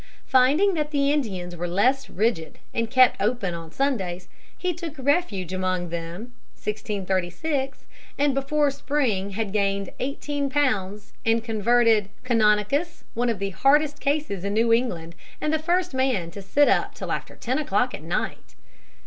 Finding 0.25 0.73
that 0.73 0.89
the 0.89 1.11
Indians 1.11 1.55
were 1.55 1.67
less 1.67 2.09
rigid 2.09 2.57
and 2.73 2.89
kept 2.89 3.21
open 3.21 3.53
on 3.53 3.71
Sundays, 3.71 4.27
he 4.57 4.73
took 4.73 4.95
refuge 4.97 5.53
among 5.53 5.89
them 5.89 6.33
(1636), 6.57 7.85
and 8.17 8.33
before 8.33 8.71
spring 8.71 9.29
had 9.33 9.51
gained 9.53 9.91
eighteen 9.99 10.49
pounds 10.49 11.13
and 11.23 11.43
converted 11.43 12.09
Canonicus, 12.23 13.03
one 13.13 13.29
of 13.29 13.37
the 13.37 13.51
hardest 13.51 13.99
cases 13.99 14.43
in 14.43 14.55
New 14.55 14.73
England 14.73 15.13
and 15.39 15.53
the 15.53 15.59
first 15.59 15.93
man 15.93 16.31
to 16.31 16.41
sit 16.41 16.67
up 16.67 16.95
till 16.95 17.11
after 17.11 17.35
ten 17.35 17.59
o'clock 17.59 17.93
at 17.93 18.01
night. 18.01 18.55